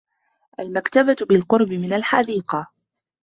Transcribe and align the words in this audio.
المكتبة 0.59 1.15
بالقرب 1.29 1.71
من 1.73 1.93
الحديقة. 1.93 2.71